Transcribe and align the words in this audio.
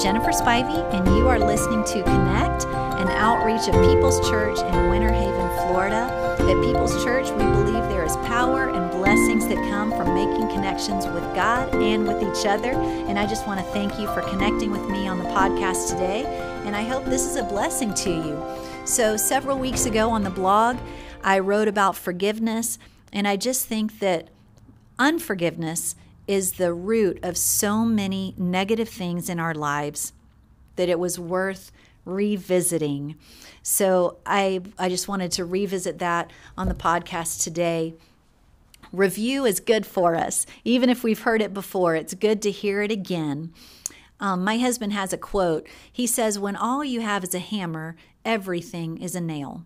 Jennifer 0.00 0.30
Spivey, 0.30 0.82
and 0.94 1.06
you 1.08 1.28
are 1.28 1.38
listening 1.38 1.84
to 1.84 2.02
Connect, 2.02 2.64
an 2.64 3.08
outreach 3.08 3.68
of 3.68 3.74
People's 3.86 4.18
Church 4.30 4.58
in 4.58 4.88
Winter 4.88 5.12
Haven, 5.12 5.50
Florida. 5.58 6.08
At 6.40 6.64
People's 6.64 7.04
Church, 7.04 7.28
we 7.32 7.44
believe 7.44 7.86
there 7.90 8.06
is 8.06 8.16
power 8.16 8.70
and 8.70 8.90
blessings 8.90 9.46
that 9.48 9.56
come 9.68 9.90
from 9.90 10.14
making 10.14 10.48
connections 10.48 11.04
with 11.04 11.22
God 11.34 11.74
and 11.74 12.08
with 12.08 12.22
each 12.22 12.46
other. 12.46 12.70
And 12.70 13.18
I 13.18 13.26
just 13.26 13.46
want 13.46 13.60
to 13.60 13.66
thank 13.72 13.98
you 14.00 14.06
for 14.14 14.22
connecting 14.22 14.70
with 14.70 14.88
me 14.88 15.06
on 15.06 15.18
the 15.18 15.26
podcast 15.26 15.90
today. 15.90 16.24
And 16.64 16.74
I 16.74 16.82
hope 16.82 17.04
this 17.04 17.26
is 17.26 17.36
a 17.36 17.44
blessing 17.44 17.92
to 17.92 18.10
you. 18.10 18.42
So, 18.86 19.18
several 19.18 19.58
weeks 19.58 19.84
ago 19.84 20.08
on 20.08 20.24
the 20.24 20.30
blog, 20.30 20.78
I 21.22 21.40
wrote 21.40 21.68
about 21.68 21.94
forgiveness, 21.94 22.78
and 23.12 23.28
I 23.28 23.36
just 23.36 23.66
think 23.66 23.98
that 23.98 24.28
unforgiveness 24.98 25.94
is 26.30 26.52
the 26.52 26.72
root 26.72 27.18
of 27.24 27.36
so 27.36 27.84
many 27.84 28.36
negative 28.38 28.88
things 28.88 29.28
in 29.28 29.40
our 29.40 29.52
lives 29.52 30.12
that 30.76 30.88
it 30.88 30.96
was 30.96 31.18
worth 31.18 31.72
revisiting. 32.04 33.16
So 33.64 34.18
I 34.24 34.60
I 34.78 34.88
just 34.88 35.08
wanted 35.08 35.32
to 35.32 35.44
revisit 35.44 35.98
that 35.98 36.30
on 36.56 36.68
the 36.68 36.74
podcast 36.74 37.42
today. 37.42 37.94
Review 38.92 39.44
is 39.44 39.58
good 39.58 39.84
for 39.84 40.14
us. 40.14 40.46
Even 40.62 40.88
if 40.88 41.02
we've 41.02 41.22
heard 41.22 41.42
it 41.42 41.52
before, 41.52 41.96
it's 41.96 42.14
good 42.14 42.40
to 42.42 42.52
hear 42.52 42.80
it 42.80 42.92
again. 42.92 43.52
Um, 44.20 44.44
my 44.44 44.58
husband 44.58 44.92
has 44.92 45.12
a 45.12 45.18
quote. 45.18 45.66
He 45.92 46.06
says, 46.06 46.38
When 46.38 46.54
all 46.54 46.84
you 46.84 47.00
have 47.00 47.24
is 47.24 47.34
a 47.34 47.40
hammer, 47.40 47.96
everything 48.24 48.98
is 48.98 49.16
a 49.16 49.20
nail 49.20 49.64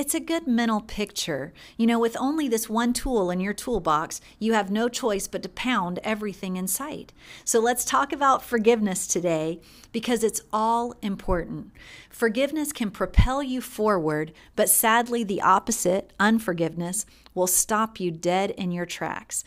it's 0.00 0.14
a 0.14 0.18
good 0.20 0.46
mental 0.46 0.80
picture. 0.80 1.52
You 1.76 1.86
know, 1.86 1.98
with 1.98 2.16
only 2.18 2.48
this 2.48 2.70
one 2.70 2.94
tool 2.94 3.30
in 3.30 3.38
your 3.38 3.52
toolbox, 3.52 4.22
you 4.38 4.54
have 4.54 4.70
no 4.70 4.88
choice 4.88 5.28
but 5.28 5.42
to 5.42 5.48
pound 5.50 5.98
everything 6.02 6.56
in 6.56 6.68
sight. 6.68 7.12
So 7.44 7.60
let's 7.60 7.84
talk 7.84 8.10
about 8.10 8.42
forgiveness 8.42 9.06
today 9.06 9.60
because 9.92 10.24
it's 10.24 10.40
all 10.54 10.94
important. 11.02 11.72
Forgiveness 12.08 12.72
can 12.72 12.90
propel 12.90 13.42
you 13.42 13.60
forward, 13.60 14.32
but 14.56 14.70
sadly, 14.70 15.22
the 15.22 15.42
opposite, 15.42 16.14
unforgiveness, 16.18 17.04
will 17.34 17.46
stop 17.46 18.00
you 18.00 18.10
dead 18.10 18.52
in 18.52 18.72
your 18.72 18.86
tracks. 18.86 19.44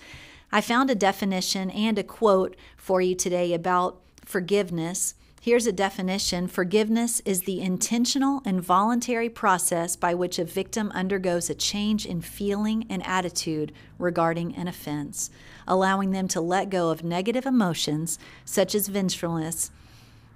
I 0.52 0.62
found 0.62 0.92
a 0.92 0.96
definition 0.96 1.72
and 1.72 1.98
a 1.98 2.04
quote 2.04 2.56
for 2.78 3.02
you 3.02 3.16
today 3.16 3.56
about 3.56 4.00
forgiveness. 4.24 5.16
Here's 5.44 5.68
a 5.68 5.74
definition 5.74 6.48
Forgiveness 6.48 7.22
is 7.26 7.42
the 7.42 7.60
intentional 7.60 8.42
and 8.46 8.62
voluntary 8.62 9.28
process 9.28 9.98
by 9.98 10.14
which 10.14 10.40
a 10.40 10.46
victim 10.46 10.90
undergoes 10.96 11.50
a 11.50 11.54
change 11.54 12.06
in 12.06 12.22
feeling 12.22 12.86
and 12.90 13.06
attitude 13.06 13.74
regarding 14.00 14.56
an 14.56 14.70
offense, 14.70 15.30
allowing 15.68 16.12
them 16.12 16.30
to 16.30 16.40
let 16.40 16.70
go 16.70 16.92
of 16.92 17.04
negative 17.04 17.46
emotions 17.46 18.18
such 18.46 18.74
as 18.74 18.88
vengefulness, 18.88 19.70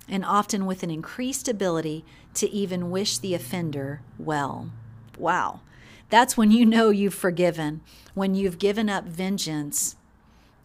and 0.10 0.26
often 0.26 0.66
with 0.66 0.84
an 0.84 0.92
increased 0.92 1.48
ability 1.48 2.04
to 2.34 2.50
even 2.50 2.92
wish 2.92 3.18
the 3.18 3.34
offender 3.34 4.02
well. 4.20 4.72
Wow. 5.18 5.62
That's 6.10 6.36
when 6.36 6.52
you 6.52 6.66
know 6.66 6.90
you've 6.90 7.14
forgiven, 7.14 7.80
when 8.14 8.36
you've 8.36 8.60
given 8.60 8.90
up 8.90 9.06
vengeance, 9.06 9.96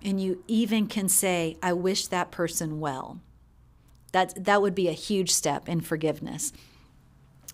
and 0.03 0.21
you 0.21 0.43
even 0.49 0.89
can 0.89 1.09
say, 1.09 1.59
I 1.63 1.75
wish 1.75 2.09
that 2.09 2.33
person 2.33 2.81
well. 2.81 3.21
That, 4.13 4.45
that 4.45 4.63
would 4.63 4.75
be 4.75 4.89
a 4.89 4.93
huge 4.93 5.31
step 5.31 5.69
in 5.69 5.81
forgiveness. 5.81 6.53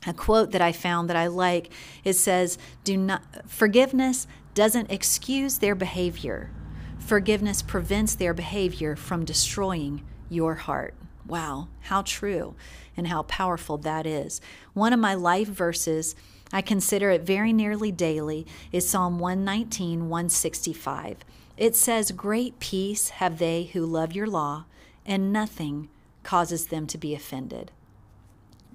A 0.07 0.13
quote 0.13 0.53
that 0.53 0.63
I 0.63 0.73
found 0.73 1.09
that 1.09 1.17
I 1.17 1.27
like 1.27 1.73
it 2.05 2.15
says, 2.15 2.57
"Do 2.85 2.97
not 2.97 3.23
forgiveness 3.49 4.27
doesn't 4.55 4.93
excuse 4.93 5.59
their 5.59 5.75
behavior. 5.75 6.51
Forgiveness 6.99 7.63
prevents 7.63 8.15
their 8.15 8.35
behavior 8.35 8.95
from 8.95 9.25
destroying 9.25 10.05
your 10.29 10.55
heart." 10.55 10.95
Wow, 11.27 11.69
how 11.83 12.03
true 12.03 12.55
and 12.97 13.09
how 13.09 13.23
powerful 13.25 13.77
that 13.79 14.07
is. 14.07 14.41
One 14.73 14.93
of 14.93 15.01
my 15.01 15.15
life 15.15 15.49
verses, 15.49 16.15
I 16.53 16.63
consider 16.63 17.11
it 17.11 17.23
very 17.23 17.53
nearly 17.53 17.93
daily, 17.93 18.47
is 18.73 18.89
Psalm 18.89 19.19
119, 19.19 20.09
165. 20.09 21.19
It 21.59 21.77
says, 21.77 22.13
Great 22.13 22.59
peace 22.61 23.11
have 23.11 23.39
they 23.39 23.65
who 23.65 23.85
love 23.85 24.13
your 24.13 24.27
law, 24.27 24.65
and 25.05 25.33
nothing 25.33 25.91
causes 26.29 26.67
them 26.67 26.87
to 26.87 26.99
be 26.99 27.15
offended. 27.15 27.71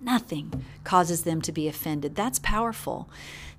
Nothing 0.02 0.66
causes 0.84 1.22
them 1.22 1.40
to 1.44 1.52
be 1.52 1.68
offended. 1.68 2.16
That's 2.16 2.40
powerful. 2.40 3.08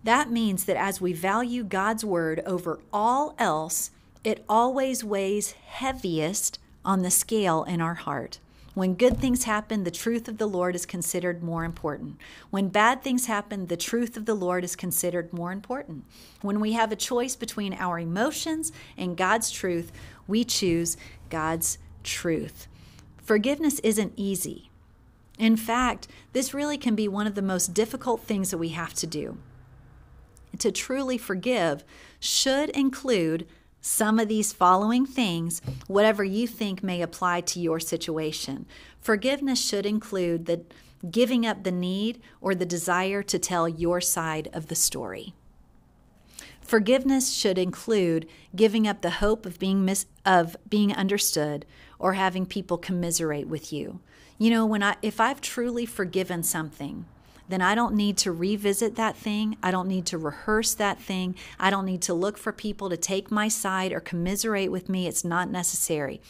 That 0.03 0.33
means 0.33 0.65
that 0.65 0.77
as 0.77 1.01
we 1.01 1.13
value 1.13 1.63
God's 1.63 2.05
word 2.05 2.43
over 2.45 2.81
all 2.93 3.37
else, 3.39 3.93
it 4.25 4.45
always 4.49 5.05
weighs 5.05 5.53
heaviest 5.53 6.59
on 6.85 7.03
the 7.03 7.11
scale 7.13 7.63
in 7.63 7.81
our 7.81 7.95
heart. 7.95 8.41
When 8.75 8.95
good 8.95 9.19
things 9.19 9.45
happen, 9.45 9.85
the 9.85 9.93
truth 9.93 10.27
of 10.27 10.39
the 10.39 10.49
Lord 10.49 10.75
is 10.75 10.87
considered 10.87 11.41
more 11.41 11.65
important. 11.65 12.19
When 12.51 12.71
bad 12.71 13.01
things 13.01 13.27
happen, 13.27 13.69
the 13.69 13.77
truth 13.77 14.17
of 14.17 14.27
the 14.27 14.35
Lord 14.35 14.65
is 14.65 14.75
considered 14.75 15.33
more 15.33 15.53
important. 15.53 16.05
When 16.43 16.59
we 16.59 16.73
have 16.73 16.91
a 16.91 16.97
choice 16.97 17.37
between 17.37 17.75
our 17.75 18.01
emotions 18.01 18.73
and 18.97 19.17
God's 19.17 19.53
truth, 19.53 19.93
we 20.27 20.43
choose 20.43 20.97
God's 21.31 21.79
truth. 22.03 22.67
Forgiveness 23.25 23.79
isn't 23.81 24.13
easy. 24.17 24.71
In 25.39 25.57
fact, 25.57 26.07
this 26.33 26.55
really 26.55 26.79
can 26.79 26.95
be 26.95 27.09
one 27.09 27.27
of 27.27 27.35
the 27.35 27.43
most 27.43 27.75
difficult 27.75 28.23
things 28.23 28.51
that 28.51 28.59
we 28.59 28.69
have 28.69 28.95
to 28.95 29.07
do. 29.07 29.39
To 30.59 30.71
truly 30.71 31.19
forgive 31.19 31.85
should 32.21 32.71
include 32.71 33.47
some 33.81 34.19
of 34.19 34.29
these 34.29 34.53
following 34.53 35.05
things, 35.05 35.61
whatever 35.89 36.23
you 36.23 36.47
think 36.47 36.83
may 36.83 37.03
apply 37.03 37.41
to 37.43 37.61
your 37.61 37.81
situation. 37.81 38.67
Forgiveness 39.01 39.63
should 39.63 39.85
include 39.85 40.47
the 40.47 40.63
giving 41.11 41.45
up 41.45 41.65
the 41.65 41.73
need 41.73 42.21
or 42.41 42.55
the 42.55 42.65
desire 42.65 43.23
to 43.23 43.39
tell 43.39 43.69
your 43.69 44.01
side 44.01 44.49
of 44.53 44.69
the 44.69 44.75
story. 44.75 45.35
Forgiveness 46.65 47.33
should 47.33 47.59
include 47.59 48.27
giving 48.57 48.89
up 48.89 49.03
the 49.03 49.11
hope 49.11 49.45
of 49.45 49.59
being 49.59 49.85
mis- 49.85 50.07
of 50.25 50.57
being 50.69 50.95
understood 50.95 51.67
or 51.99 52.15
having 52.15 52.47
people 52.47 52.79
commiserate 52.79 53.47
with 53.47 53.73
you. 53.73 54.01
You 54.39 54.51
know, 54.51 54.65
when 54.65 54.83
I 54.83 54.97
if 55.03 55.21
I've 55.21 55.43
truly 55.43 55.85
forgiven 55.85 56.43
something, 56.43 57.05
then 57.51 57.61
I 57.61 57.75
don't 57.75 57.95
need 57.95 58.17
to 58.19 58.33
revisit 58.33 58.97
that 58.97 59.15
thing. 59.15 59.59
I 59.63 59.71
don't 59.71 59.89
need 59.89 60.07
to 60.07 60.19
rehearse 60.19 60.73
that 60.75 60.99
thing. 60.99 61.37
I 61.61 61.69
don't 61.69 61.85
need 61.85 62.01
to 62.03 62.15
look 62.15 62.39
for 62.39 62.51
people 62.51 62.89
to 62.89 62.97
take 62.97 63.31
my 63.31 63.49
side 63.49 63.93
or 63.93 64.01
commiserate 64.01 64.73
with 64.73 64.89
me. 64.89 65.07
It's 65.07 65.25
not 65.25 65.51
necessary. 65.51 66.23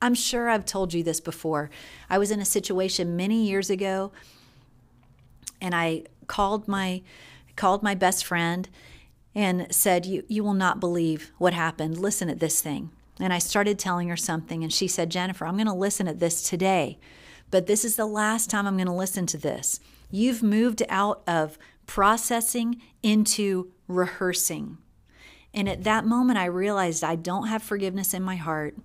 I'm 0.00 0.14
sure 0.14 0.48
I've 0.48 0.64
told 0.64 0.94
you 0.94 1.02
this 1.02 1.20
before. 1.20 1.68
I 2.08 2.16
was 2.16 2.30
in 2.30 2.40
a 2.40 2.44
situation 2.44 3.16
many 3.16 3.44
years 3.44 3.68
ago 3.68 4.12
and 5.60 5.74
I 5.74 6.04
called 6.28 6.68
my 6.68 7.02
called 7.56 7.82
my 7.82 7.94
best 7.96 8.24
friend 8.24 8.68
and 9.34 9.72
said, 9.72 10.06
you, 10.06 10.24
you 10.28 10.42
will 10.42 10.54
not 10.54 10.80
believe 10.80 11.32
what 11.38 11.54
happened. 11.54 11.98
Listen 11.98 12.28
at 12.28 12.40
this 12.40 12.60
thing. 12.60 12.90
And 13.20 13.32
I 13.32 13.38
started 13.38 13.78
telling 13.78 14.08
her 14.08 14.16
something, 14.16 14.62
and 14.62 14.72
she 14.72 14.88
said, 14.88 15.10
Jennifer, 15.10 15.46
I'm 15.46 15.56
going 15.56 15.66
to 15.66 15.74
listen 15.74 16.08
at 16.08 16.20
this 16.20 16.42
today, 16.42 16.98
but 17.50 17.66
this 17.66 17.84
is 17.84 17.96
the 17.96 18.06
last 18.06 18.48
time 18.48 18.66
I'm 18.66 18.76
going 18.76 18.86
to 18.86 18.92
listen 18.92 19.26
to 19.26 19.38
this. 19.38 19.78
You've 20.10 20.42
moved 20.42 20.82
out 20.88 21.22
of 21.26 21.58
processing 21.86 22.80
into 23.02 23.72
rehearsing. 23.88 24.78
And 25.52 25.68
at 25.68 25.84
that 25.84 26.06
moment, 26.06 26.38
I 26.38 26.46
realized 26.46 27.04
I 27.04 27.16
don't 27.16 27.48
have 27.48 27.62
forgiveness 27.62 28.14
in 28.14 28.22
my 28.22 28.36
heart. 28.36 28.76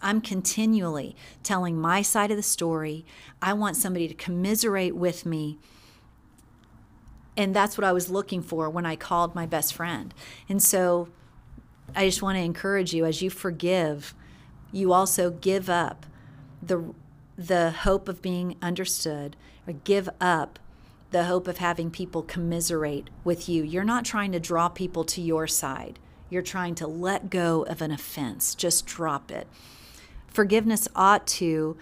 I'm 0.00 0.20
continually 0.20 1.16
telling 1.42 1.78
my 1.78 2.02
side 2.02 2.30
of 2.30 2.36
the 2.36 2.42
story. 2.42 3.04
I 3.42 3.52
want 3.52 3.76
somebody 3.76 4.08
to 4.08 4.14
commiserate 4.14 4.96
with 4.96 5.26
me 5.26 5.58
and 7.38 7.54
that's 7.54 7.78
what 7.78 7.84
I 7.84 7.92
was 7.92 8.10
looking 8.10 8.42
for 8.42 8.68
when 8.68 8.84
I 8.84 8.96
called 8.96 9.36
my 9.36 9.46
best 9.46 9.72
friend. 9.72 10.12
And 10.48 10.60
so 10.60 11.08
I 11.94 12.04
just 12.04 12.20
want 12.20 12.36
to 12.36 12.42
encourage 12.42 12.92
you 12.92 13.04
as 13.04 13.22
you 13.22 13.30
forgive, 13.30 14.12
you 14.72 14.92
also 14.92 15.30
give 15.30 15.70
up 15.70 16.04
the 16.60 16.92
the 17.36 17.70
hope 17.70 18.08
of 18.08 18.20
being 18.20 18.56
understood 18.60 19.36
or 19.64 19.72
give 19.72 20.08
up 20.20 20.58
the 21.12 21.24
hope 21.24 21.46
of 21.46 21.58
having 21.58 21.88
people 21.88 22.22
commiserate 22.22 23.08
with 23.22 23.48
you. 23.48 23.62
You're 23.62 23.84
not 23.84 24.04
trying 24.04 24.32
to 24.32 24.40
draw 24.40 24.68
people 24.68 25.04
to 25.04 25.22
your 25.22 25.46
side. 25.46 26.00
You're 26.28 26.42
trying 26.42 26.74
to 26.74 26.88
let 26.88 27.30
go 27.30 27.62
of 27.62 27.80
an 27.80 27.92
offense. 27.92 28.56
Just 28.56 28.84
drop 28.84 29.30
it. 29.30 29.46
Forgiveness 30.26 30.88
ought 30.96 31.28
to 31.28 31.76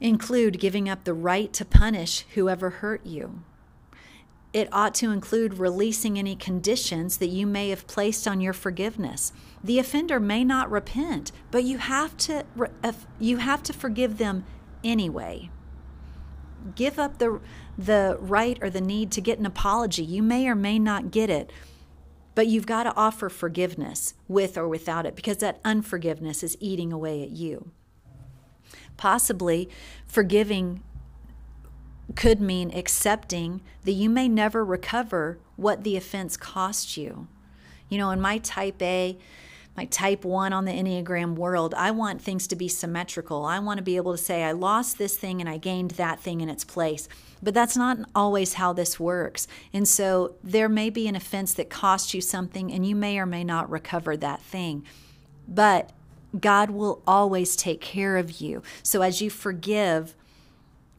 include 0.00 0.58
giving 0.58 0.88
up 0.88 1.04
the 1.04 1.14
right 1.14 1.52
to 1.52 1.64
punish 1.64 2.26
whoever 2.34 2.70
hurt 2.70 3.06
you 3.06 3.44
it 4.52 4.68
ought 4.72 4.94
to 4.96 5.12
include 5.12 5.54
releasing 5.54 6.18
any 6.18 6.34
conditions 6.34 7.18
that 7.18 7.28
you 7.28 7.46
may 7.46 7.70
have 7.70 7.86
placed 7.86 8.26
on 8.26 8.40
your 8.40 8.52
forgiveness. 8.52 9.32
The 9.62 9.78
offender 9.78 10.18
may 10.18 10.44
not 10.44 10.70
repent, 10.70 11.30
but 11.50 11.64
you 11.64 11.78
have 11.78 12.16
to 12.18 12.44
uh, 12.82 12.92
you 13.18 13.36
have 13.36 13.62
to 13.64 13.72
forgive 13.72 14.18
them 14.18 14.44
anyway. 14.82 15.50
Give 16.74 16.98
up 16.98 17.18
the 17.18 17.40
the 17.78 18.16
right 18.20 18.58
or 18.60 18.70
the 18.70 18.80
need 18.80 19.12
to 19.12 19.20
get 19.20 19.38
an 19.38 19.46
apology. 19.46 20.02
You 20.02 20.22
may 20.22 20.48
or 20.48 20.56
may 20.56 20.78
not 20.78 21.12
get 21.12 21.30
it, 21.30 21.52
but 22.34 22.48
you've 22.48 22.66
got 22.66 22.84
to 22.84 22.96
offer 22.96 23.28
forgiveness 23.28 24.14
with 24.26 24.58
or 24.58 24.68
without 24.68 25.06
it 25.06 25.14
because 25.14 25.38
that 25.38 25.60
unforgiveness 25.64 26.42
is 26.42 26.56
eating 26.60 26.92
away 26.92 27.22
at 27.22 27.30
you. 27.30 27.70
Possibly 28.96 29.68
forgiving 30.06 30.82
could 32.16 32.40
mean 32.40 32.70
accepting 32.74 33.60
that 33.84 33.92
you 33.92 34.10
may 34.10 34.28
never 34.28 34.64
recover 34.64 35.38
what 35.56 35.84
the 35.84 35.96
offense 35.96 36.36
cost 36.36 36.96
you. 36.96 37.28
You 37.88 37.98
know, 37.98 38.10
in 38.10 38.20
my 38.20 38.38
type 38.38 38.80
A, 38.82 39.18
my 39.76 39.84
type 39.86 40.24
1 40.24 40.52
on 40.52 40.64
the 40.64 40.72
Enneagram 40.72 41.36
world, 41.36 41.74
I 41.74 41.90
want 41.90 42.20
things 42.20 42.46
to 42.48 42.56
be 42.56 42.68
symmetrical. 42.68 43.44
I 43.44 43.58
want 43.60 43.78
to 43.78 43.84
be 43.84 43.96
able 43.96 44.12
to 44.12 44.22
say, 44.22 44.42
I 44.42 44.52
lost 44.52 44.98
this 44.98 45.16
thing 45.16 45.40
and 45.40 45.48
I 45.48 45.58
gained 45.58 45.92
that 45.92 46.20
thing 46.20 46.40
in 46.40 46.48
its 46.48 46.64
place. 46.64 47.08
But 47.42 47.54
that's 47.54 47.76
not 47.76 47.98
always 48.14 48.54
how 48.54 48.72
this 48.72 49.00
works. 49.00 49.46
And 49.72 49.86
so 49.86 50.34
there 50.42 50.68
may 50.68 50.90
be 50.90 51.08
an 51.08 51.16
offense 51.16 51.54
that 51.54 51.70
cost 51.70 52.12
you 52.12 52.20
something 52.20 52.72
and 52.72 52.86
you 52.86 52.94
may 52.94 53.18
or 53.18 53.26
may 53.26 53.44
not 53.44 53.70
recover 53.70 54.16
that 54.16 54.42
thing. 54.42 54.84
But 55.48 55.90
God 56.38 56.70
will 56.70 57.02
always 57.06 57.56
take 57.56 57.80
care 57.80 58.16
of 58.16 58.40
you. 58.40 58.62
So 58.82 59.02
as 59.02 59.22
you 59.22 59.30
forgive, 59.30 60.14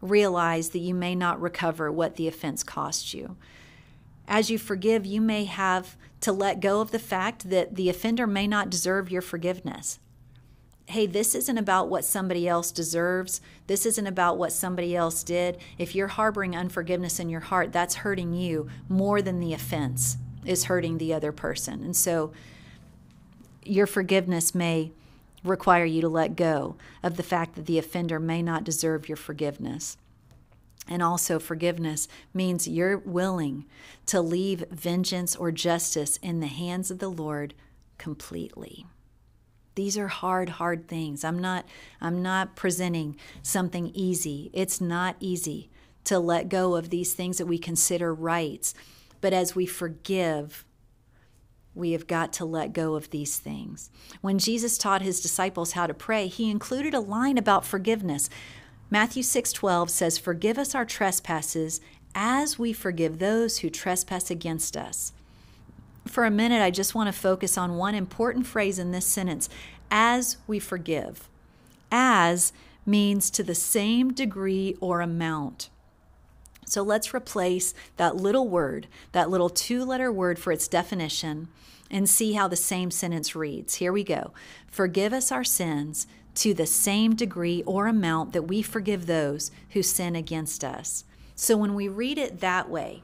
realize 0.01 0.69
that 0.69 0.79
you 0.79 0.93
may 0.93 1.15
not 1.15 1.41
recover 1.41 1.91
what 1.91 2.15
the 2.15 2.27
offense 2.27 2.63
cost 2.63 3.13
you. 3.13 3.37
As 4.27 4.49
you 4.49 4.57
forgive, 4.57 5.05
you 5.05 5.21
may 5.21 5.45
have 5.45 5.97
to 6.21 6.31
let 6.31 6.59
go 6.59 6.81
of 6.81 6.91
the 6.91 6.99
fact 6.99 7.49
that 7.49 7.75
the 7.75 7.89
offender 7.89 8.27
may 8.27 8.47
not 8.47 8.69
deserve 8.69 9.11
your 9.11 9.21
forgiveness. 9.21 9.99
Hey, 10.87 11.05
this 11.05 11.35
isn't 11.35 11.57
about 11.57 11.89
what 11.89 12.03
somebody 12.03 12.47
else 12.47 12.71
deserves. 12.71 13.41
This 13.67 13.85
isn't 13.85 14.07
about 14.07 14.37
what 14.37 14.51
somebody 14.51 14.95
else 14.95 15.23
did. 15.23 15.57
If 15.77 15.95
you're 15.95 16.07
harboring 16.07 16.55
unforgiveness 16.55 17.19
in 17.19 17.29
your 17.29 17.39
heart, 17.41 17.71
that's 17.71 17.95
hurting 17.95 18.33
you 18.33 18.67
more 18.89 19.21
than 19.21 19.39
the 19.39 19.53
offense 19.53 20.17
is 20.45 20.65
hurting 20.65 20.97
the 20.97 21.13
other 21.13 21.31
person. 21.31 21.83
And 21.83 21.95
so 21.95 22.31
your 23.63 23.87
forgiveness 23.87 24.55
may 24.55 24.91
require 25.43 25.85
you 25.85 26.01
to 26.01 26.09
let 26.09 26.35
go 26.35 26.75
of 27.01 27.17
the 27.17 27.23
fact 27.23 27.55
that 27.55 27.65
the 27.65 27.77
offender 27.79 28.19
may 28.19 28.41
not 28.41 28.63
deserve 28.63 29.09
your 29.09 29.15
forgiveness. 29.17 29.97
And 30.87 31.01
also, 31.01 31.39
forgiveness 31.39 32.07
means 32.33 32.67
you're 32.67 32.97
willing 32.97 33.65
to 34.07 34.21
leave 34.21 34.65
vengeance 34.71 35.35
or 35.35 35.51
justice 35.51 36.17
in 36.17 36.39
the 36.39 36.47
hands 36.47 36.91
of 36.91 36.99
the 36.99 37.09
Lord 37.09 37.53
completely. 37.97 38.85
These 39.75 39.97
are 39.97 40.09
hard, 40.09 40.49
hard 40.49 40.87
things. 40.87 41.23
I'm 41.23 41.39
not, 41.39 41.65
I'm 42.01 42.21
not 42.21 42.55
presenting 42.55 43.15
something 43.41 43.91
easy. 43.93 44.49
It's 44.53 44.81
not 44.81 45.15
easy 45.19 45.69
to 46.03 46.19
let 46.19 46.49
go 46.49 46.75
of 46.75 46.89
these 46.89 47.13
things 47.13 47.37
that 47.37 47.45
we 47.45 47.57
consider 47.57 48.13
rights. 48.13 48.73
But 49.21 49.33
as 49.33 49.55
we 49.55 49.65
forgive, 49.65 50.65
we 51.73 51.93
have 51.93 52.07
got 52.07 52.33
to 52.33 52.45
let 52.45 52.73
go 52.73 52.95
of 52.95 53.09
these 53.09 53.37
things. 53.37 53.89
When 54.21 54.39
Jesus 54.39 54.77
taught 54.77 55.01
his 55.01 55.21
disciples 55.21 55.71
how 55.71 55.87
to 55.87 55.93
pray, 55.93 56.27
he 56.27 56.49
included 56.49 56.93
a 56.93 56.99
line 56.99 57.37
about 57.37 57.65
forgiveness. 57.65 58.29
Matthew 58.89 59.23
6:12 59.23 59.89
says, 59.89 60.17
"Forgive 60.17 60.57
us 60.57 60.75
our 60.75 60.85
trespasses 60.85 61.79
as 62.13 62.59
we 62.59 62.73
forgive 62.73 63.19
those 63.19 63.59
who 63.59 63.69
trespass 63.69 64.29
against 64.29 64.75
us." 64.75 65.13
For 66.05 66.25
a 66.25 66.31
minute, 66.31 66.61
I 66.61 66.71
just 66.71 66.93
want 66.93 67.07
to 67.07 67.13
focus 67.13 67.57
on 67.57 67.77
one 67.77 67.95
important 67.95 68.47
phrase 68.47 68.77
in 68.77 68.91
this 68.91 69.05
sentence, 69.05 69.47
as 69.89 70.37
we 70.47 70.59
forgive. 70.59 71.29
As 71.91 72.51
means 72.85 73.29
to 73.29 73.43
the 73.43 73.55
same 73.55 74.11
degree 74.11 74.75
or 74.81 75.01
amount. 75.01 75.69
So 76.71 76.83
let's 76.83 77.13
replace 77.13 77.73
that 77.97 78.15
little 78.15 78.47
word, 78.47 78.87
that 79.11 79.29
little 79.29 79.49
two 79.49 79.83
letter 79.83 80.09
word 80.09 80.39
for 80.39 80.53
its 80.53 80.69
definition, 80.69 81.49
and 81.89 82.09
see 82.09 82.31
how 82.31 82.47
the 82.47 82.55
same 82.55 82.91
sentence 82.91 83.35
reads. 83.35 83.75
Here 83.75 83.91
we 83.91 84.05
go. 84.05 84.31
Forgive 84.67 85.11
us 85.11 85.33
our 85.33 85.43
sins 85.43 86.07
to 86.35 86.53
the 86.53 86.65
same 86.65 87.13
degree 87.13 87.61
or 87.65 87.87
amount 87.87 88.31
that 88.31 88.47
we 88.47 88.61
forgive 88.61 89.05
those 89.05 89.51
who 89.71 89.83
sin 89.83 90.15
against 90.15 90.63
us. 90.63 91.03
So 91.35 91.57
when 91.57 91.75
we 91.75 91.89
read 91.89 92.17
it 92.17 92.39
that 92.39 92.69
way, 92.69 93.03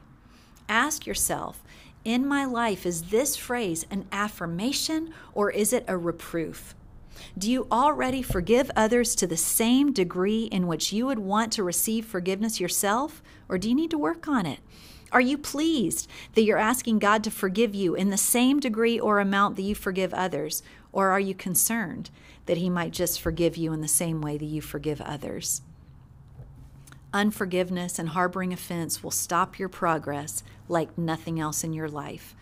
ask 0.66 1.06
yourself 1.06 1.62
in 2.06 2.26
my 2.26 2.46
life, 2.46 2.86
is 2.86 3.10
this 3.10 3.36
phrase 3.36 3.84
an 3.90 4.06
affirmation 4.10 5.12
or 5.34 5.50
is 5.50 5.74
it 5.74 5.84
a 5.86 5.98
reproof? 5.98 6.74
Do 7.36 7.50
you 7.50 7.66
already 7.70 8.22
forgive 8.22 8.70
others 8.76 9.14
to 9.16 9.26
the 9.26 9.36
same 9.36 9.92
degree 9.92 10.44
in 10.44 10.66
which 10.66 10.92
you 10.92 11.06
would 11.06 11.18
want 11.18 11.52
to 11.54 11.62
receive 11.62 12.06
forgiveness 12.06 12.60
yourself, 12.60 13.22
or 13.48 13.58
do 13.58 13.68
you 13.68 13.74
need 13.74 13.90
to 13.90 13.98
work 13.98 14.28
on 14.28 14.46
it? 14.46 14.60
Are 15.10 15.20
you 15.20 15.38
pleased 15.38 16.08
that 16.34 16.42
you're 16.42 16.58
asking 16.58 16.98
God 16.98 17.24
to 17.24 17.30
forgive 17.30 17.74
you 17.74 17.94
in 17.94 18.10
the 18.10 18.16
same 18.16 18.60
degree 18.60 19.00
or 19.00 19.20
amount 19.20 19.56
that 19.56 19.62
you 19.62 19.74
forgive 19.74 20.12
others? 20.12 20.62
Or 20.92 21.10
are 21.10 21.20
you 21.20 21.34
concerned 21.34 22.10
that 22.46 22.58
He 22.58 22.68
might 22.68 22.92
just 22.92 23.20
forgive 23.20 23.56
you 23.56 23.72
in 23.72 23.80
the 23.80 23.88
same 23.88 24.20
way 24.20 24.36
that 24.36 24.44
you 24.44 24.60
forgive 24.60 25.00
others? 25.00 25.62
Unforgiveness 27.14 27.98
and 27.98 28.10
harboring 28.10 28.52
offense 28.52 29.02
will 29.02 29.10
stop 29.10 29.58
your 29.58 29.70
progress 29.70 30.42
like 30.68 30.98
nothing 30.98 31.40
else 31.40 31.64
in 31.64 31.72
your 31.72 31.88
life. 31.88 32.34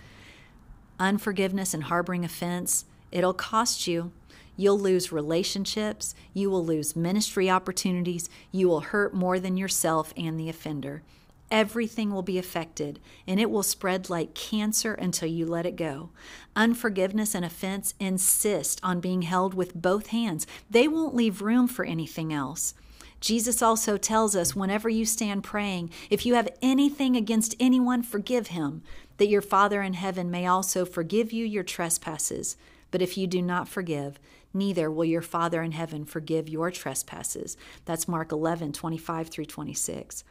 Unforgiveness 0.99 1.73
and 1.73 1.85
harboring 1.85 2.25
offense, 2.25 2.85
it'll 3.13 3.35
cost 3.35 3.87
you. 3.87 4.11
You'll 4.57 4.79
lose 4.79 5.13
relationships. 5.13 6.15
You 6.33 6.51
will 6.51 6.65
lose 6.65 6.97
ministry 6.97 7.51
opportunities. 7.51 8.29
You 8.51 8.69
will 8.69 8.81
hurt 8.81 9.15
more 9.15 9.39
than 9.39 9.57
yourself 9.57 10.13
and 10.17 10.39
the 10.39 10.49
offender. 10.49 11.03
Everything 11.49 12.13
will 12.13 12.23
be 12.23 12.39
affected, 12.39 12.99
and 13.25 13.39
it 13.39 13.51
will 13.51 13.63
spread 13.63 14.11
like 14.11 14.35
cancer 14.35 14.95
until 14.95 15.29
you 15.29 15.47
let 15.47 15.65
it 15.65 15.77
go. 15.77 16.11
Unforgiveness 16.57 17.37
and 17.37 17.45
offense 17.45 17.95
insist 18.01 18.81
on 18.83 18.99
being 18.99 19.23
held 19.23 19.55
with 19.55 19.75
both 19.75 20.09
hands, 20.09 20.45
they 20.69 20.89
won't 20.89 21.15
leave 21.15 21.43
room 21.43 21.69
for 21.69 21.85
anything 21.85 22.33
else. 22.33 22.75
Jesus 23.21 23.63
also 23.63 23.97
tells 23.97 24.35
us 24.35 24.57
whenever 24.57 24.89
you 24.89 25.05
stand 25.05 25.45
praying, 25.45 25.91
if 26.11 26.27
you 26.27 26.35
have 26.35 26.49
anything 26.61 27.17
against 27.17 27.55
anyone, 27.61 28.03
forgive 28.03 28.49
him, 28.49 28.83
that 29.19 29.29
your 29.29 29.41
Father 29.41 29.83
in 29.83 29.95
heaven 29.95 30.31
may 30.31 30.47
also 30.47 30.85
forgive 30.85 31.33
you 31.33 31.45
your 31.45 31.63
trespasses. 31.63 32.57
But 32.91 33.03
if 33.03 33.17
you 33.17 33.27
do 33.27 33.43
not 33.43 33.69
forgive, 33.69 34.19
neither 34.55 34.91
will 34.91 35.05
your 35.05 35.23
Father 35.23 35.63
in 35.63 35.73
heaven 35.73 36.05
forgive 36.05 36.49
your 36.49 36.71
trespasses. 36.71 37.57
That's 37.85 38.09
Mark 38.09 38.33
11, 38.33 38.73
25 38.73 39.29
through 39.29 39.47
26. 39.47 40.25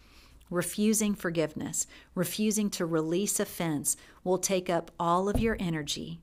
Refusing 0.50 1.16
forgiveness, 1.16 1.88
refusing 2.13 2.70
to 2.72 2.86
release 2.86 3.39
offense, 3.39 3.98
will 4.24 4.38
take 4.38 4.70
up 4.70 4.91
all 5.00 5.27
of 5.27 5.39
your 5.39 5.58
energy 5.60 6.22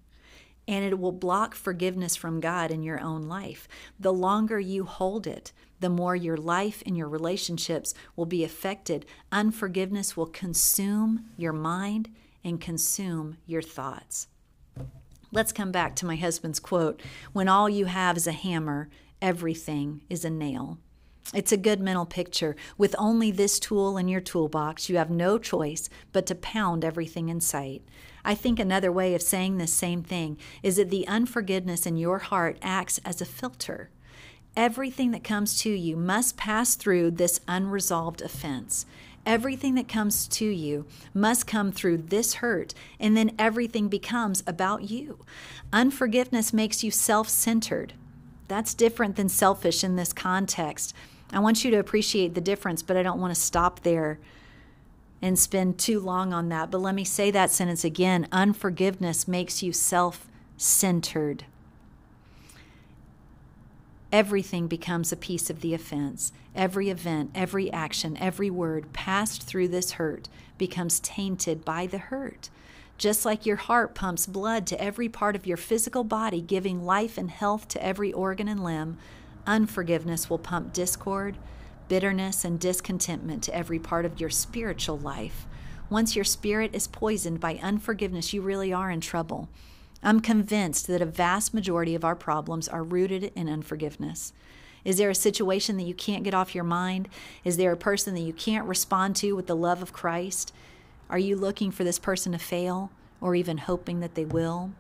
and 0.69 0.85
it 0.85 0.99
will 0.99 1.13
block 1.13 1.55
forgiveness 1.55 2.15
from 2.15 2.41
God 2.41 2.71
in 2.71 2.83
your 2.83 3.01
own 3.01 3.23
life. 3.23 3.67
The 3.99 4.13
longer 4.13 4.61
you 4.61 4.85
hold 4.85 5.27
it, 5.27 5.53
the 5.81 5.91
more 5.91 6.15
your 6.15 6.37
life 6.37 6.83
and 6.87 6.97
your 6.97 7.09
relationships 7.09 7.95
will 8.15 8.27
be 8.27 8.45
affected. 8.45 9.05
Unforgiveness 9.33 10.17
will 10.17 10.27
consume 10.27 11.27
your 11.37 11.53
mind 11.53 12.11
and 12.45 12.61
consume 12.61 13.39
your 13.47 13.63
thoughts. 13.63 14.29
Let's 15.35 15.51
come 15.51 15.73
back 15.73 15.97
to 15.97 16.07
my 16.07 16.17
husband's 16.17 16.61
quote 16.61 17.01
When 17.33 17.49
all 17.49 17.69
you 17.69 17.87
have 17.87 18.19
is 18.19 18.27
a 18.27 18.33
hammer, 18.33 18.91
everything 19.23 20.03
is 20.11 20.27
a 20.27 20.31
nail. 20.31 20.79
It's 21.33 21.53
a 21.53 21.57
good 21.57 21.81
mental 21.81 22.05
picture. 22.05 22.55
With 22.77 22.95
only 22.99 23.31
this 23.31 23.59
tool 23.59 23.97
in 23.97 24.09
your 24.09 24.21
toolbox, 24.21 24.91
you 24.91 24.99
have 24.99 25.09
no 25.09 25.39
choice 25.39 25.89
but 26.13 26.27
to 26.27 26.35
pound 26.35 26.85
everything 26.85 27.31
in 27.31 27.41
sight. 27.41 27.83
I 28.25 28.35
think 28.35 28.59
another 28.59 28.93
way 28.93 29.15
of 29.15 29.23
saying 29.23 29.57
this 29.57 29.73
same 29.73 30.03
thing 30.03 30.37
is 30.63 30.77
that 30.77 30.91
the 30.91 31.09
unforgiveness 31.09 31.87
in 31.87 31.97
your 31.97 32.19
heart 32.19 32.59
acts 32.61 33.01
as 33.03 33.23
a 33.23 33.25
filter. 33.25 33.89
Everything 34.55 35.13
that 35.13 35.25
comes 35.25 35.59
to 35.63 35.71
you 35.71 35.97
must 35.97 36.37
pass 36.37 36.75
through 36.75 37.13
this 37.13 37.41
unresolved 37.49 38.21
offense. 38.21 38.85
Everything 39.25 39.77
that 39.77 39.89
comes 39.89 40.27
to 40.27 40.45
you 40.45 40.85
must 41.15 41.47
come 41.47 41.71
through 41.71 41.99
this 41.99 42.35
hurt, 42.35 42.75
and 42.99 43.17
then 43.17 43.33
everything 43.39 43.89
becomes 43.89 44.43
about 44.47 44.91
you. 44.91 45.25
Unforgiveness 45.73 46.53
makes 46.53 46.83
you 46.83 46.91
self 46.91 47.29
centered. 47.29 47.95
That's 48.49 48.75
different 48.75 49.17
than 49.17 49.29
selfish 49.29 49.85
in 49.85 49.97
this 49.97 50.13
context. 50.13 50.95
I 51.33 51.39
want 51.39 51.65
you 51.65 51.71
to 51.71 51.79
appreciate 51.79 52.35
the 52.35 52.41
difference, 52.41 52.83
but 52.83 52.97
I 52.97 53.03
don't 53.03 53.21
want 53.21 53.35
to 53.35 53.41
stop 53.41 53.81
there 53.81 54.19
and 55.23 55.39
spend 55.39 55.79
too 55.79 56.01
long 56.01 56.33
on 56.33 56.49
that. 56.49 56.71
But 56.71 56.81
let 56.81 56.95
me 56.95 57.05
say 57.05 57.31
that 57.31 57.51
sentence 57.51 57.85
again 57.85 58.29
unforgiveness 58.33 59.29
makes 59.29 59.63
you 59.63 59.73
self 59.73 60.27
centered. 60.57 61.45
Everything 64.13 64.69
becomes 64.69 65.11
a 65.11 65.17
piece 65.17 65.49
of 65.51 65.63
the 65.63 65.75
offense. 65.75 66.33
Every 66.55 66.91
event, 66.91 67.31
every 67.35 67.73
action, 67.73 68.17
every 68.19 68.51
word 68.51 68.93
passed 68.93 69.43
through 69.43 69.69
this 69.69 69.93
hurt 69.93 70.29
becomes 70.59 71.01
tainted 71.01 71.65
by 71.65 71.87
the 71.87 71.99
hurt. 71.99 72.51
Just 72.99 73.25
like 73.25 73.47
your 73.47 73.57
heart 73.57 73.95
pumps 73.95 74.27
blood 74.27 74.67
to 74.67 74.81
every 74.81 75.09
part 75.09 75.35
of 75.35 75.47
your 75.47 75.57
physical 75.57 76.05
body, 76.05 76.43
giving 76.43 76.85
life 76.85 77.17
and 77.17 77.31
health 77.31 77.67
to 77.69 77.83
every 77.83 78.13
organ 78.13 78.49
and 78.49 78.63
limb, 78.63 78.99
Unforgiveness 79.47 80.31
will 80.31 80.39
pump 80.39 80.73
discord, 80.73 81.37
bitterness, 81.89 82.45
and 82.45 82.61
discontentment 82.61 83.43
to 83.43 83.55
every 83.55 83.79
part 83.79 84.05
of 84.05 84.21
your 84.21 84.31
spiritual 84.31 84.99
life. 84.99 85.47
Once 85.91 86.15
your 86.15 86.25
spirit 86.25 86.75
is 86.75 86.87
poisoned 86.87 87.41
by 87.41 87.59
unforgiveness, 87.63 88.33
you 88.33 88.41
really 88.41 88.73
are 88.73 88.91
in 88.91 89.01
trouble. 89.01 89.49
I'm 90.03 90.21
convinced 90.21 90.87
that 90.89 91.01
a 91.01 91.07
vast 91.07 91.55
majority 91.55 91.95
of 91.95 92.05
our 92.05 92.17
problems 92.17 92.69
are 92.69 92.83
rooted 92.83 93.33
in 93.37 93.49
unforgiveness. 93.49 94.33
Is 94.85 94.99
there 94.99 95.11
a 95.11 95.15
situation 95.15 95.77
that 95.77 95.85
you 95.85 95.95
can't 95.95 96.25
get 96.25 96.35
off 96.35 96.55
your 96.55 96.65
mind? 96.65 97.09
Is 97.45 97.57
there 97.57 97.73
a 97.73 97.77
person 97.77 98.15
that 98.15 98.21
you 98.21 98.33
can't 98.33 98.67
respond 98.67 99.15
to 99.17 99.37
with 99.37 99.47
the 99.47 99.55
love 99.55 99.81
of 99.81 99.93
Christ? 99.93 100.53
Are 101.09 101.19
you 101.19 101.37
looking 101.37 101.71
for 101.71 101.85
this 101.85 102.01
person 102.01 102.33
to 102.33 102.39
fail 102.39 102.91
or 103.21 103.37
even 103.37 103.59
hoping 103.59 104.01
that 104.01 104.17
they 104.17 104.25
will? 104.25 104.73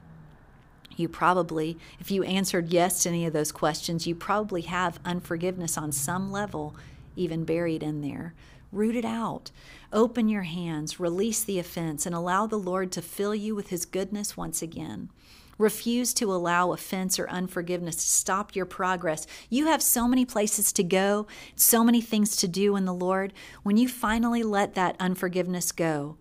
You 0.96 1.08
probably, 1.08 1.78
if 2.00 2.10
you 2.10 2.24
answered 2.24 2.70
yes 2.70 3.02
to 3.02 3.10
any 3.10 3.24
of 3.24 3.32
those 3.32 3.52
questions, 3.52 4.06
you 4.06 4.14
probably 4.14 4.62
have 4.62 4.98
unforgiveness 5.04 5.78
on 5.78 5.92
some 5.92 6.32
level, 6.32 6.74
even 7.16 7.44
buried 7.44 7.82
in 7.82 8.00
there. 8.02 8.34
Root 8.72 8.96
it 8.96 9.04
out. 9.04 9.50
Open 9.92 10.28
your 10.30 10.42
hands, 10.42 10.98
release 10.98 11.44
the 11.44 11.58
offense, 11.58 12.06
and 12.06 12.14
allow 12.14 12.46
the 12.46 12.58
Lord 12.58 12.90
to 12.92 13.02
fill 13.02 13.34
you 13.34 13.54
with 13.54 13.68
His 13.68 13.84
goodness 13.84 14.34
once 14.34 14.62
again. 14.62 15.10
Refuse 15.58 16.14
to 16.14 16.32
allow 16.32 16.72
offense 16.72 17.18
or 17.18 17.28
unforgiveness 17.28 17.96
to 17.96 18.08
stop 18.08 18.56
your 18.56 18.64
progress. 18.64 19.26
You 19.50 19.66
have 19.66 19.82
so 19.82 20.08
many 20.08 20.24
places 20.24 20.72
to 20.72 20.82
go, 20.82 21.26
so 21.54 21.84
many 21.84 22.00
things 22.00 22.34
to 22.36 22.48
do 22.48 22.74
in 22.74 22.86
the 22.86 22.94
Lord. 22.94 23.34
When 23.62 23.76
you 23.76 23.88
finally 23.88 24.42
let 24.42 24.74
that 24.74 24.96
unforgiveness 24.98 25.70
go, 25.70 26.16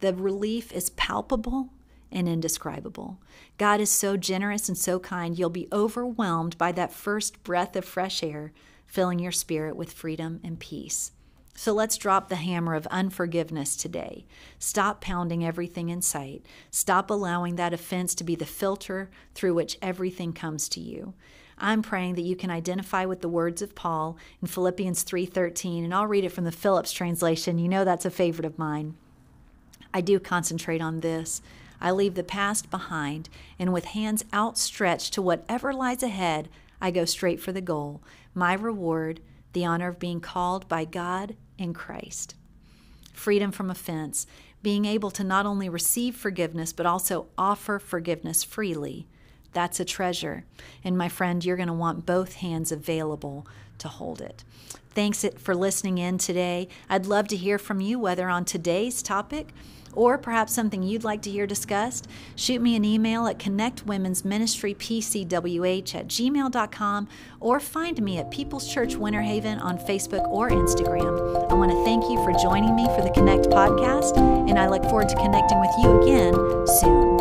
the 0.00 0.12
relief 0.12 0.72
is 0.72 0.90
palpable 0.90 1.70
and 2.10 2.28
indescribable. 2.28 3.20
God 3.56 3.80
is 3.80 3.90
so 3.90 4.16
generous 4.16 4.68
and 4.68 4.76
so 4.76 4.98
kind, 4.98 5.38
you'll 5.38 5.48
be 5.48 5.68
overwhelmed 5.72 6.58
by 6.58 6.72
that 6.72 6.92
first 6.92 7.42
breath 7.44 7.76
of 7.76 7.84
fresh 7.84 8.22
air, 8.22 8.52
filling 8.86 9.20
your 9.20 9.32
spirit 9.32 9.76
with 9.76 9.92
freedom 9.92 10.40
and 10.42 10.58
peace. 10.58 11.12
So 11.56 11.72
let's 11.72 11.96
drop 11.96 12.28
the 12.28 12.36
hammer 12.36 12.74
of 12.74 12.86
unforgiveness 12.88 13.76
today. 13.76 14.26
Stop 14.58 15.00
pounding 15.00 15.44
everything 15.44 15.88
in 15.88 16.02
sight. 16.02 16.44
Stop 16.70 17.10
allowing 17.10 17.56
that 17.56 17.72
offense 17.72 18.14
to 18.16 18.24
be 18.24 18.34
the 18.34 18.44
filter 18.44 19.08
through 19.34 19.54
which 19.54 19.78
everything 19.80 20.32
comes 20.32 20.68
to 20.70 20.80
you. 20.80 21.14
I'm 21.56 21.82
praying 21.82 22.16
that 22.16 22.22
you 22.22 22.34
can 22.34 22.50
identify 22.50 23.04
with 23.04 23.20
the 23.20 23.28
words 23.28 23.62
of 23.62 23.76
Paul 23.76 24.16
in 24.42 24.48
Philippians 24.48 25.04
3:13 25.04 25.84
and 25.84 25.94
I'll 25.94 26.08
read 26.08 26.24
it 26.24 26.32
from 26.32 26.44
the 26.44 26.52
Phillips 26.52 26.92
translation. 26.92 27.58
You 27.58 27.68
know 27.68 27.84
that's 27.84 28.04
a 28.04 28.10
favorite 28.10 28.46
of 28.46 28.58
mine. 28.58 28.96
I 29.92 30.00
do 30.00 30.18
concentrate 30.18 30.82
on 30.82 31.00
this. 31.00 31.40
I 31.80 31.92
leave 31.92 32.14
the 32.14 32.24
past 32.24 32.70
behind, 32.70 33.28
and 33.58 33.72
with 33.72 33.84
hands 33.86 34.24
outstretched 34.32 35.12
to 35.12 35.22
whatever 35.22 35.72
lies 35.72 36.02
ahead, 36.02 36.48
I 36.80 36.90
go 36.90 37.04
straight 37.04 37.40
for 37.40 37.52
the 37.52 37.60
goal, 37.60 38.00
my 38.34 38.54
reward, 38.54 39.20
the 39.54 39.64
honor 39.64 39.88
of 39.88 39.98
being 39.98 40.20
called 40.20 40.68
by 40.68 40.84
God 40.84 41.36
in 41.56 41.72
Christ. 41.72 42.34
Freedom 43.12 43.50
from 43.50 43.70
offense, 43.70 44.26
being 44.62 44.84
able 44.84 45.10
to 45.12 45.24
not 45.24 45.46
only 45.46 45.68
receive 45.68 46.16
forgiveness, 46.16 46.72
but 46.72 46.86
also 46.86 47.26
offer 47.38 47.78
forgiveness 47.78 48.44
freely. 48.44 49.06
That's 49.52 49.80
a 49.80 49.84
treasure. 49.84 50.44
And 50.82 50.98
my 50.98 51.08
friend, 51.08 51.44
you're 51.44 51.56
going 51.56 51.68
to 51.68 51.72
want 51.72 52.06
both 52.06 52.34
hands 52.34 52.72
available 52.72 53.46
to 53.78 53.88
hold 53.88 54.20
it. 54.20 54.44
Thanks 54.90 55.24
for 55.38 55.54
listening 55.54 55.98
in 55.98 56.18
today. 56.18 56.68
I'd 56.88 57.06
love 57.06 57.28
to 57.28 57.36
hear 57.36 57.58
from 57.58 57.80
you, 57.80 57.98
whether 57.98 58.28
on 58.28 58.44
today's 58.44 59.02
topic 59.02 59.48
or 59.96 60.18
perhaps 60.18 60.52
something 60.52 60.82
you'd 60.82 61.04
like 61.04 61.22
to 61.22 61.30
hear 61.30 61.46
discussed, 61.46 62.06
shoot 62.36 62.60
me 62.60 62.76
an 62.76 62.84
email 62.84 63.26
at 63.26 63.38
connectwomen'sministrypcwh 63.38 65.94
at 65.94 66.08
gmail.com 66.08 67.08
or 67.40 67.60
find 67.60 68.02
me 68.02 68.18
at 68.18 68.30
People's 68.30 68.70
Church 68.72 68.96
Winter 68.96 69.22
Haven 69.22 69.58
on 69.58 69.78
Facebook 69.78 70.26
or 70.28 70.50
Instagram. 70.50 71.50
I 71.50 71.54
want 71.54 71.70
to 71.70 71.84
thank 71.84 72.04
you 72.04 72.22
for 72.24 72.32
joining 72.32 72.74
me 72.74 72.86
for 72.86 73.02
the 73.02 73.10
Connect 73.10 73.44
podcast, 73.46 74.16
and 74.48 74.58
I 74.58 74.68
look 74.68 74.82
forward 74.84 75.08
to 75.08 75.16
connecting 75.16 75.60
with 75.60 75.70
you 75.78 76.02
again 76.02 76.34
soon. 76.66 77.13